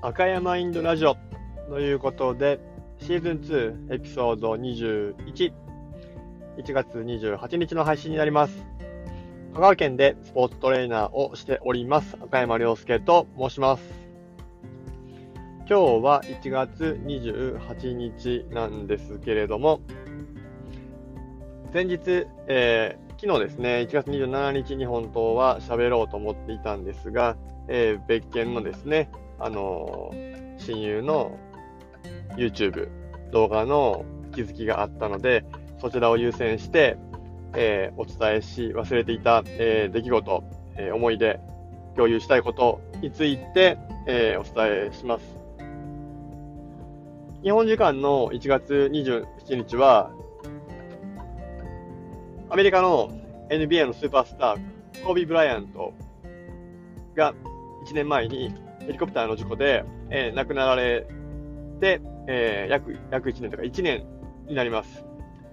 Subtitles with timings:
[0.00, 1.16] 赤山インドラジオ
[1.68, 2.60] ということで、
[3.00, 5.52] シーズン2エピソード21、
[6.56, 8.64] 1月28日の配信になります。
[9.54, 13.82] 香川県でスポーツトレーナーをしております、赤山良介と申します。
[15.68, 19.80] 今日は1月28日なんですけれども、
[21.74, 27.36] 前日、えー、昨日ですね、1月27日に本当は喋ろうと思っていたんですが、
[27.66, 30.10] えー、別件のですね、あの、
[30.58, 31.38] 親友の
[32.36, 32.88] YouTube
[33.32, 35.44] 動画の気づきがあったので、
[35.80, 36.96] そちらを優先して、
[37.54, 40.44] えー、お伝えし忘れていた、えー、出来事、
[40.76, 41.40] えー、思い出、
[41.96, 45.38] 共有したいことについて、えお伝えします。
[47.42, 49.24] 日本時間の1月27
[49.68, 50.10] 日は、
[52.50, 53.10] アメリカの
[53.50, 55.92] NBA のスーパースター、コービー・ブライアント
[57.14, 57.34] が
[57.86, 58.54] 1年前に
[58.88, 61.06] ヘリコプターの事故で、えー、亡くなられ
[61.78, 64.06] て、えー、約、約1年とか1年
[64.48, 65.04] になります。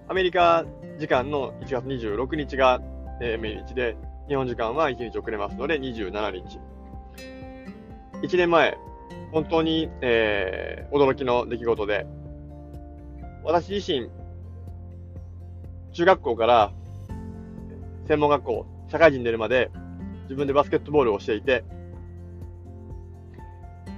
[0.08, 0.64] アメリカ
[0.98, 2.80] 時間の1月26日が、
[3.20, 6.58] えー、命日で、日本時間は1日遅れますので27日。
[8.22, 8.78] 1年前、
[9.32, 12.06] 本当に、えー、驚きの出来事で、
[13.44, 14.08] 私自身、
[15.92, 16.72] 中学校から
[18.08, 19.70] 専門学校、社会人出るまで
[20.22, 21.64] 自分でバスケットボールをしていて、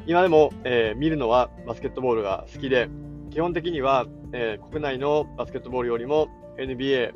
[0.08, 2.88] 今でも、えー、見るのはバスケットボールが好きで、
[3.30, 7.12] 基本的には、えー、国内のバスケットボールよりも NBA、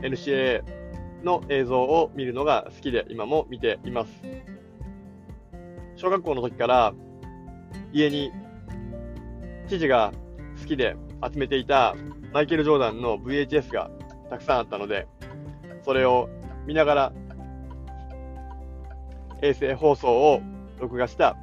[0.00, 0.64] NCAA
[1.22, 4.10] の映像を見るのが好きで今も見ています。
[5.94, 6.92] 小学校の時から
[7.92, 8.32] 家に
[9.68, 10.12] 父が
[10.60, 11.94] 好きで集めていた
[12.32, 13.88] マイケル・ジョーダンの VHS が
[14.30, 15.06] たくさんあったので、
[15.84, 16.28] それを
[16.66, 17.12] 見ながら
[19.42, 20.40] 衛星放送を
[20.80, 21.36] 録画した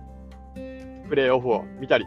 [1.09, 2.05] プレーオフを見たり、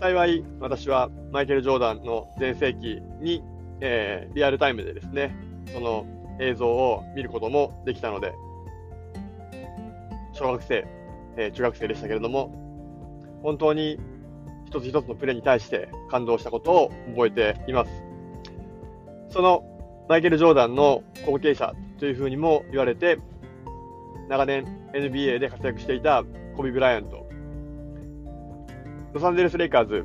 [0.00, 3.42] 幸い私はマイケル・ジョーダンの全盛期に、
[3.80, 5.34] えー、リアルタイムでですね、
[5.72, 6.06] その
[6.40, 8.34] 映像を見ることもできたので、
[10.32, 10.86] 小学生、
[11.36, 12.52] えー、中学生でしたけれども、
[13.42, 13.98] 本当に
[14.66, 17.90] 一つ一つのプレーに対して感動したことを覚えています。
[19.30, 19.64] その
[20.08, 23.18] マイケル・ジョーダンの後継者というふうにも言われて、
[24.28, 26.24] 長年 NBA で活躍していた
[26.56, 27.26] コビ・ブライアント、
[29.12, 30.04] ロサンゼルス・レイカーズ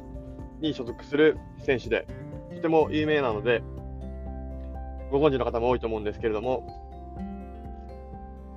[0.60, 2.08] に所属する選手で、
[2.56, 3.64] とても有名なので、
[5.12, 6.68] ご存知の方も多いと思うんですけれども、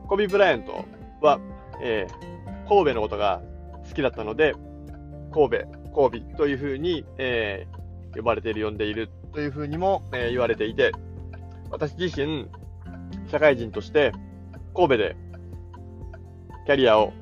[0.06, 0.84] コビ・ブライアント
[1.22, 1.41] は、
[1.82, 3.41] えー、神戸のことが
[3.88, 4.54] 好きだったので、
[5.32, 10.92] 神戸、神戸というふうに、えー、呼ばれている、呼んでいるというふうにも、えー、言われていて、
[11.70, 12.48] 私自身、
[13.31, 14.12] 社会人として
[14.75, 15.16] 神戸で
[16.64, 17.12] キャリアを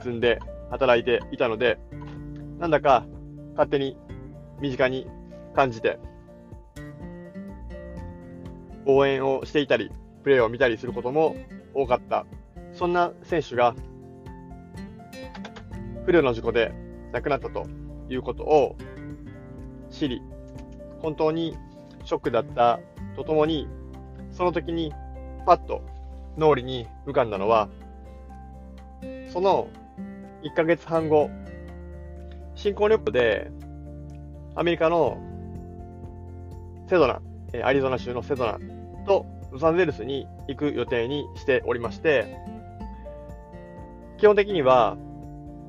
[0.00, 0.38] 積んで
[0.70, 1.78] 働いていたので、
[2.58, 3.06] なんだか
[3.52, 3.96] 勝手に
[4.60, 5.06] 身近に
[5.54, 5.98] 感じて、
[8.86, 9.90] 応援をしていたり、
[10.22, 11.36] プレーを見たりすることも
[11.74, 12.26] 多かった。
[12.72, 13.74] そんな選手が、
[16.04, 16.72] 不慮の事故で
[17.12, 17.66] 亡くなったと
[18.08, 18.76] いうことを
[19.90, 20.22] 知り、
[21.00, 21.56] 本当に
[22.04, 22.80] ショックだった
[23.16, 23.68] とともに、
[24.30, 24.92] その時に
[25.46, 25.82] パッと
[26.36, 27.68] 脳裏に浮かんだのは、
[29.32, 29.68] その
[30.42, 31.30] 1ヶ月半後、
[32.54, 33.50] 新婚旅行で、
[34.54, 35.16] アメリカの
[36.88, 37.22] セドナ、
[37.64, 38.58] アリゾナ州のセドナ
[39.06, 42.36] とロサンゼルスに行く予定にしておりまして、
[44.18, 44.98] 基本的には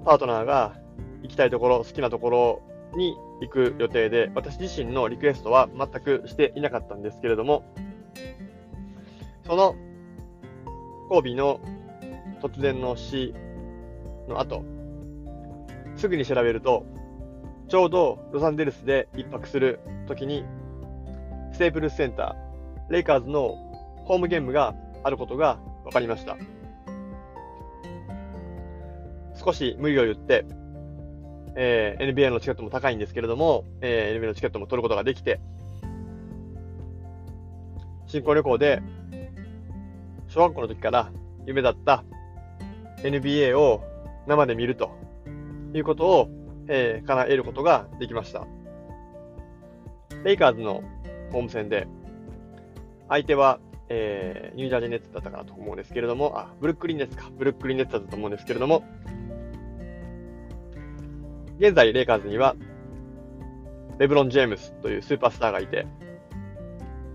[0.04, 0.74] パートナーが
[1.22, 2.62] 行きたいところ、好きなところ
[2.98, 7.64] に行く予定で、私自身のリクエストは全くしていなかったんですけれども、
[9.46, 9.76] その
[11.10, 11.62] 交尾の
[12.42, 13.34] 突然の死
[14.28, 14.64] の後、
[15.96, 16.86] すぐに調べると、
[17.68, 20.44] ちょうどロサンゼルスで一泊するときに、
[21.54, 23.56] ステープルスセンター、レイカーズの
[24.06, 26.38] ホームゲームがあることが分かりました。
[29.36, 30.46] 少し無理を言って、
[31.56, 35.40] えー、NBA のチケットも高いんですけれども、えー、NBA のチケットも取ることができて、
[38.08, 38.82] 新婚旅行で、
[40.28, 41.12] 小学校の時から
[41.46, 42.04] 夢だった
[43.04, 43.84] NBA を
[44.28, 44.92] 生で見ると。
[45.78, 46.30] いうことを、
[46.68, 48.46] えー、叶えることができました。
[50.24, 50.84] レイカーズの
[51.32, 51.88] ホーム戦で、
[53.10, 53.60] 相手は、
[53.90, 58.84] えー、ニュージャージーネッツだったかなと思うんですけれども、あ、ブルックリンネッツか、ブルックリンネッツだったと思うんですけれども、
[61.58, 62.56] 現在、レイカーズには、
[64.00, 65.88] レブロン・ジェームスというスーパースターがいて、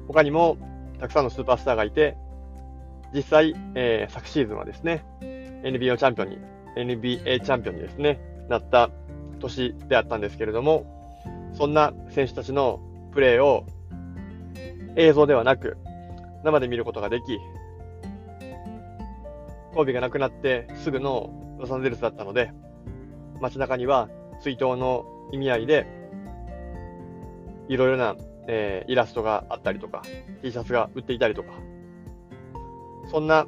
[0.07, 0.57] 他にも
[1.01, 2.17] たくさんのスーパースターがいて、
[3.15, 5.05] 実際、えー、昨シーズンはですね、
[5.65, 6.39] NBA チャンピオンに
[6.79, 8.91] NBA チャンピオンにですね、なった
[9.41, 10.87] 年であったんですけれども、
[11.55, 12.81] そんな選手たちの
[13.13, 13.67] プレーを
[14.97, 15.77] 映像ではなく
[16.45, 17.39] 生で見ることができ、
[19.75, 22.53] コービが亡くなってすぐのロサンゼルスだったので、
[23.41, 24.09] 街中には
[24.41, 25.87] 追悼の意味合いで、
[27.69, 28.17] いろいろな、
[28.47, 30.03] えー、イラストがあったりとか、
[30.43, 31.51] T シャツが売っていたりとか、
[33.11, 33.47] そんな、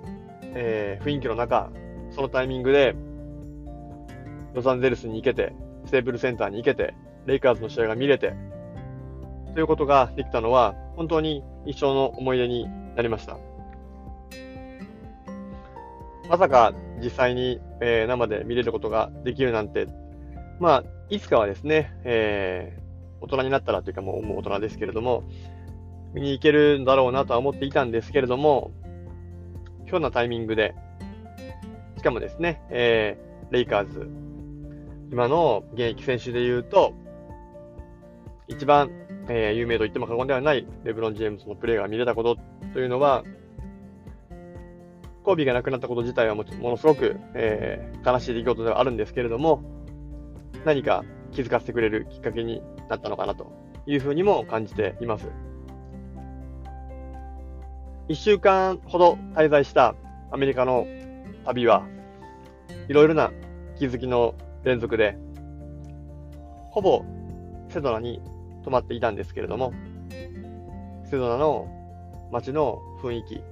[0.54, 1.70] えー、雰囲気の中、
[2.10, 2.94] そのタイミングで、
[4.54, 5.52] ロサンゼルスに行けて、
[5.86, 6.94] ステーブルセンターに行けて、
[7.26, 8.34] レイカーズの試合が見れて、
[9.54, 13.38] ということができたのは、本当に一生の思い出になりました。
[16.28, 19.88] まさか実際に、えー、生で見れることができるなんて、
[20.60, 25.24] まあ、いつかはですね、えー、大人になったらというかもうもう大人ですけれども、
[26.14, 28.70] 見に行けるんだろうなとは思っていたんですけれども、
[29.86, 30.74] ひょんなタイミングで、
[31.96, 34.08] しかもですね、えー、レイカーズ、
[35.10, 36.94] 今の現役選手で言うと、
[38.46, 38.90] 一番、
[39.28, 42.36] えー、有名と言っても過言ではないレブロン・ジェームズのプレーが見れたこと
[42.72, 43.24] というのは、
[45.24, 49.62] コービーが亡くなったこと自体はものすごく、えー、悲しい出来事ではあるんですけれども、
[50.64, 53.52] 何か気づかせてくれるきっかけになったのかなと
[53.86, 55.26] いうふうにも感じています。
[58.08, 59.94] 一週間ほど滞在した
[60.30, 60.86] アメリカの
[61.44, 61.84] 旅は、
[62.88, 63.32] いろいろな
[63.76, 64.34] 気づきの
[64.64, 65.16] 連続で、
[66.70, 67.04] ほぼ
[67.68, 68.20] セドナに
[68.62, 69.72] 泊まっていたんですけれども、
[71.04, 71.66] セドナの
[72.30, 73.42] 街の雰囲気、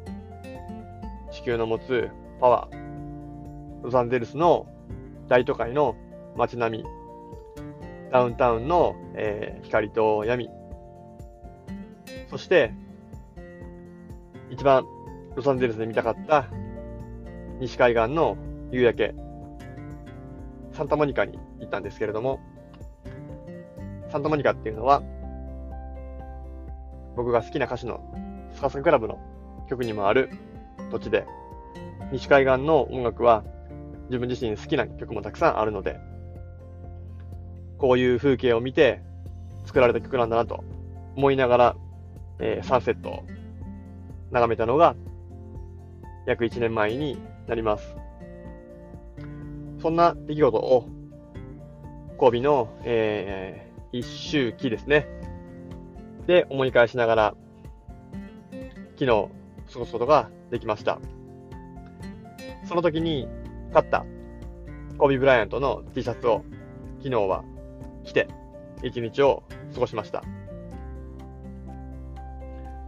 [1.33, 2.11] 地球の持つ
[2.41, 4.67] パワー、ロサンゼルスの
[5.29, 5.97] 大都会の
[6.37, 6.85] 街並み、
[8.13, 10.51] ダウンタウンの、えー、光と闇、
[12.31, 12.73] そして
[14.51, 14.85] 一番
[15.35, 16.47] ロサンゼルスで見たかった
[17.61, 18.37] 西海岸の
[18.71, 19.15] 夕焼け、
[20.79, 22.39] サンタモニカに行ったんですけれども、
[24.13, 25.03] サンタモニカっていうのは、
[27.17, 28.01] 僕が好きな歌手の
[28.55, 29.19] スカスカクラブの
[29.69, 30.31] 曲にもある
[30.93, 31.27] 土地で、
[32.13, 33.43] 西海岸の音楽は
[34.09, 35.99] 自分自身好きな曲もたくさんあるので、
[37.79, 39.03] こういう風景を見て
[39.65, 40.63] 作られた曲なんだなと
[41.17, 41.77] 思いながら、
[42.39, 43.25] えー、サンセットを
[44.31, 44.95] 眺めたのが
[46.29, 48.08] 約1年前になります。
[49.81, 50.89] そんな出来事を
[52.19, 55.07] 神戸の、えー、一周期ですね。
[56.27, 57.35] で思い返しながら
[58.99, 59.07] 昨日
[59.73, 60.99] 過ごすことができました。
[62.65, 63.29] その時に
[63.73, 64.05] 買った
[64.99, 66.45] コビ・ブライアントの T シャツを
[66.99, 67.45] 昨日は
[68.05, 68.29] 着て
[68.83, 70.23] 一日を過ごしました。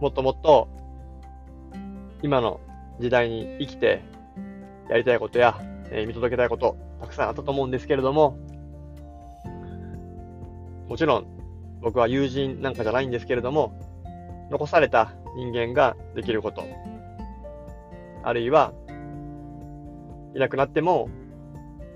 [0.01, 0.67] もっともっと
[2.21, 2.59] 今の
[2.99, 4.01] 時代に生きて
[4.89, 5.59] やりたいことや、
[5.91, 8.37] えー、見届けたいことたくさんあったと思うんですけれども、
[10.87, 11.25] もちろん
[11.81, 13.73] 僕は友人なんかじゃないんですけれども、
[14.49, 16.63] 残された人間ができること、
[18.23, 18.73] あるいは
[20.35, 21.09] いなくなっても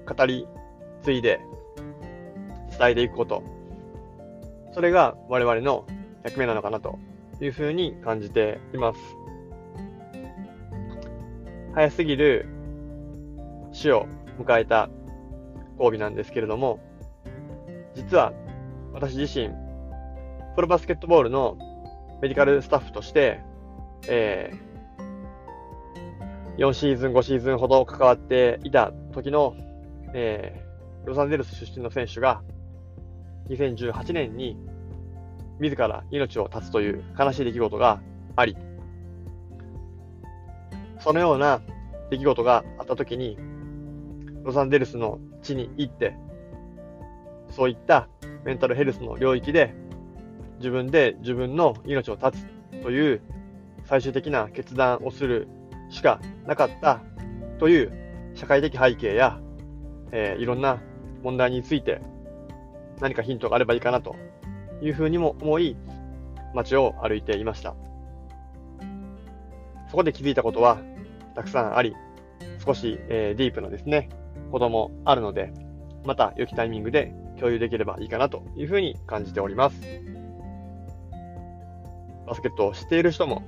[0.06, 0.48] 語り
[1.04, 1.40] 継いで
[2.78, 3.44] 伝えていくこと、
[4.74, 5.86] それが我々の
[6.24, 7.00] 役目なのかなと
[7.40, 9.00] いうふうに感じています。
[11.74, 12.48] 早すぎる
[13.76, 14.08] 死を
[14.40, 14.90] 迎えた
[15.78, 16.80] 交尾なんですけれども、
[17.94, 18.34] 実は
[18.94, 19.50] 私自身、
[20.56, 21.58] プロバスケットボールの
[22.22, 23.42] メディカルスタッフとして、
[24.08, 29.54] えー、4シーズン、5シーズンほど関わっていた時の、
[30.14, 32.42] えー、ロサンゼルス出身の選手が、
[33.50, 34.58] 2018年に
[35.60, 38.02] 自ら命を絶つという悲しい出来事が
[38.38, 38.56] あり、
[41.00, 41.62] そのような
[42.10, 43.38] 出来事があったときに、
[44.46, 46.16] ロサンゼルスの地に行って、
[47.50, 48.08] そういった
[48.46, 49.74] メンタルヘルスの領域で、
[50.60, 52.40] 自分で自分の命を絶
[52.72, 53.22] つという
[53.84, 55.48] 最終的な決断をする
[55.90, 57.02] しかなかった
[57.60, 57.92] という
[58.36, 59.40] 社会的背景や、
[60.12, 60.82] えー、いろんな
[61.24, 62.02] 問題について
[63.00, 64.16] 何かヒントがあればいいかなと
[64.82, 65.76] いうふうにも思い、
[66.54, 67.76] 街を歩いていました。
[69.90, 70.78] そこで気づいたことは、
[71.36, 71.96] たくさんあり、
[72.64, 74.10] 少し、えー、ディープなですね、
[74.56, 75.52] こともあるので、
[76.06, 79.82] また良きタイミングで共有できればいいかなというふうに感じております。
[82.26, 83.44] バスケットを知っている人も、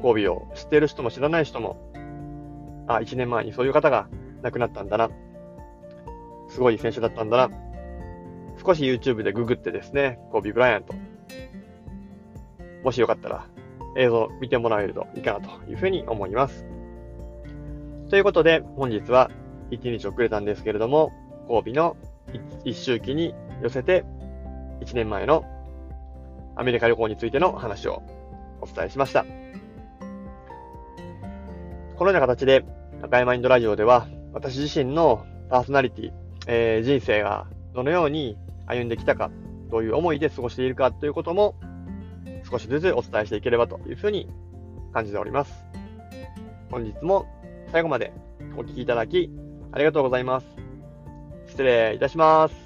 [0.00, 1.92] 交尾を知っている人も知らない人も、
[2.86, 4.06] あ、1年前にそういう方が
[4.42, 5.10] 亡くなったんだな。
[6.48, 7.50] すごい選手だったんだな。
[8.64, 10.94] 少し YouTube でググってですね、コービー・ブライアント。
[12.84, 13.48] もしよかったら
[13.96, 16.64] 映像見てもらえるといいかなというふうに思います。
[18.08, 19.32] ということで、本日は
[19.70, 21.12] 1日遅れたんですけれども、
[21.48, 21.96] 神戸の
[22.64, 24.04] 一周期に寄せて、
[24.80, 25.44] 1年前の
[26.56, 28.02] アメリカ旅行についての話を
[28.60, 29.24] お伝えしました。
[31.96, 32.64] このような形で、
[33.02, 36.12] 中山インドラジオでは、私自身のパーソナリティ、
[36.46, 39.30] えー、人生がどのように歩んできたか、
[39.70, 41.54] どういう思いで過ごしているかということも、
[42.50, 44.28] 少しずつお伝えしていければというふうに
[44.92, 45.64] 感じております。
[46.70, 47.26] 本日も
[47.70, 48.12] 最後まで
[48.56, 49.30] お聴きいただき
[49.74, 50.46] ありがとうございます。
[51.48, 52.63] 失礼いたします。